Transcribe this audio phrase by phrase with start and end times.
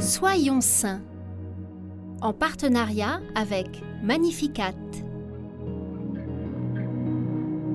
[0.00, 1.02] Soyons saints
[2.22, 4.74] en partenariat avec Magnificat.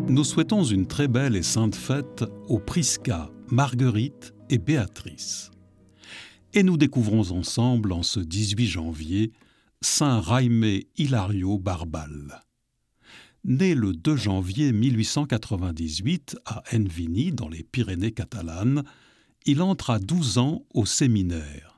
[0.07, 5.51] Nous souhaitons une très belle et sainte fête aux Prisca, Marguerite et Béatrice.
[6.53, 9.31] Et nous découvrons ensemble en ce 18 janvier
[9.81, 12.41] Saint Jaime Hilario Barbal.
[13.43, 18.83] Né le 2 janvier 1898 à Envigny, dans les Pyrénées catalanes,
[19.45, 21.74] il entre à 12 ans au séminaire.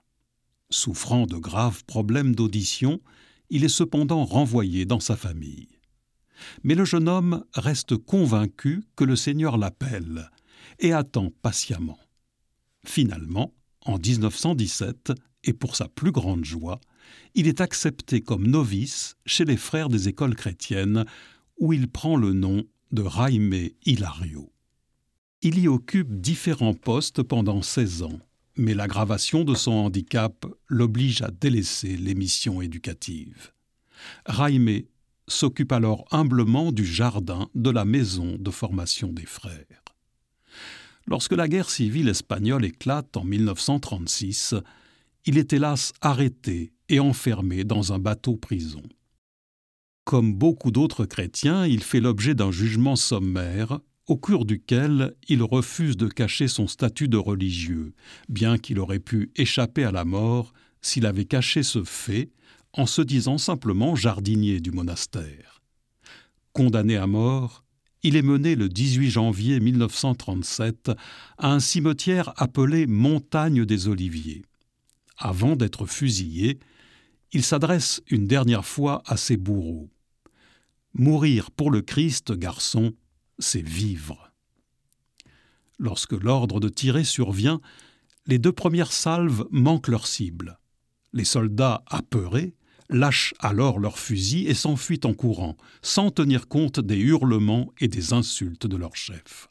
[0.70, 3.00] Souffrant de graves problèmes d'audition,
[3.50, 5.70] il est cependant renvoyé dans sa famille.
[6.64, 10.30] Mais le jeune homme reste convaincu que le Seigneur l'appelle
[10.80, 12.00] et attend patiemment.
[12.86, 13.54] Finalement,
[13.86, 15.14] en 1917,
[15.46, 16.80] et pour sa plus grande joie,
[17.34, 21.06] il est accepté comme novice chez les frères des écoles chrétiennes,
[21.60, 24.52] où il prend le nom de Jaime Hilario.
[25.42, 28.20] Il y occupe différents postes pendant 16 ans,
[28.58, 33.52] mais l'aggravation de son handicap l'oblige à délaisser les missions éducatives.
[34.28, 34.84] Jaime
[35.28, 39.84] s'occupe alors humblement du jardin de la maison de formation des frères.
[41.06, 44.56] Lorsque la guerre civile espagnole éclate en 1936,
[45.26, 48.84] il est hélas arrêté et enfermé dans un bateau-prison.
[50.04, 55.98] Comme beaucoup d'autres chrétiens, il fait l'objet d'un jugement sommaire, au cours duquel il refuse
[55.98, 57.94] de cacher son statut de religieux,
[58.30, 62.32] bien qu'il aurait pu échapper à la mort s'il avait caché ce fait
[62.74, 65.62] en se disant simplement jardinier du monastère.
[66.54, 67.66] Condamné à mort,
[68.04, 70.92] il est mené le 18 janvier 1937
[71.38, 74.44] à un cimetière appelé Montagne des Oliviers.
[75.18, 76.60] Avant d'être fusillé,
[77.34, 79.90] il s'adresse une dernière fois à ses bourreaux.
[80.94, 82.94] Mourir pour le Christ, garçon,
[83.40, 84.32] c'est vivre.
[85.80, 87.62] Lorsque l'ordre de tirer survient,
[88.26, 90.60] les deux premières salves manquent leur cible.
[91.14, 92.56] Les soldats, apeurés,
[92.90, 98.14] lâchent alors leurs fusils et s'enfuient en courant, sans tenir compte des hurlements et des
[98.14, 99.50] insultes de leur chef.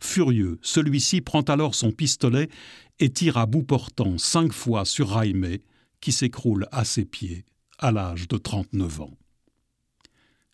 [0.00, 2.48] Furieux, celui-ci prend alors son pistolet
[3.00, 5.62] et tire à bout portant cinq fois sur Raimé,
[6.00, 7.44] qui s'écroule à ses pieds
[7.78, 9.18] à l'âge de 39 ans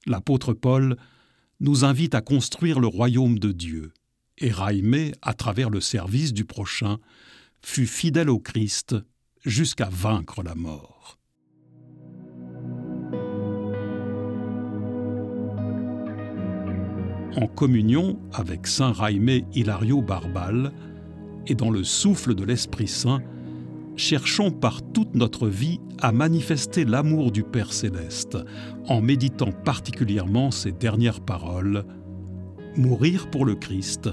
[0.06, 0.96] l'apôtre Paul
[1.60, 3.92] nous invite à construire le royaume de Dieu,
[4.38, 6.98] et Raimé, à travers le service du prochain,
[7.62, 8.96] fut fidèle au Christ
[9.44, 11.18] jusqu'à vaincre la mort.
[17.36, 20.72] En communion avec Saint Raimé Hilario Barbal,
[21.46, 23.22] et dans le souffle de l'Esprit Saint,
[24.00, 28.38] cherchons par toute notre vie à manifester l'amour du Père céleste
[28.88, 31.84] en méditant particulièrement ces dernières paroles.
[32.76, 34.08] Mourir pour le Christ,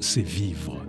[0.00, 0.84] c'est vivre.